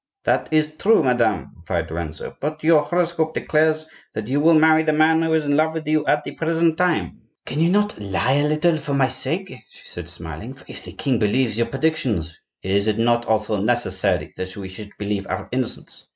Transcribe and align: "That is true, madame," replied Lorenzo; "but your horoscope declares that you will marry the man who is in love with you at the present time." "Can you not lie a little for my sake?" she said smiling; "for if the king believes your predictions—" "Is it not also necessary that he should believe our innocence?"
"That 0.23 0.49
is 0.51 0.71
true, 0.79 1.03
madame," 1.03 1.51
replied 1.57 1.91
Lorenzo; 1.91 2.35
"but 2.39 2.63
your 2.63 2.81
horoscope 2.81 3.35
declares 3.35 3.85
that 4.15 4.27
you 4.27 4.39
will 4.39 4.55
marry 4.55 4.81
the 4.81 4.91
man 4.93 5.21
who 5.21 5.31
is 5.35 5.45
in 5.45 5.55
love 5.55 5.75
with 5.75 5.87
you 5.87 6.03
at 6.07 6.23
the 6.23 6.31
present 6.33 6.75
time." 6.75 7.21
"Can 7.45 7.59
you 7.59 7.69
not 7.69 7.99
lie 8.01 8.33
a 8.33 8.47
little 8.47 8.77
for 8.77 8.95
my 8.95 9.09
sake?" 9.09 9.53
she 9.69 9.85
said 9.85 10.09
smiling; 10.09 10.55
"for 10.55 10.65
if 10.67 10.83
the 10.83 10.93
king 10.93 11.19
believes 11.19 11.55
your 11.55 11.67
predictions—" 11.67 12.35
"Is 12.63 12.87
it 12.87 12.97
not 12.97 13.27
also 13.27 13.61
necessary 13.61 14.33
that 14.37 14.49
he 14.51 14.67
should 14.69 14.89
believe 14.97 15.27
our 15.27 15.47
innocence?" 15.51 16.07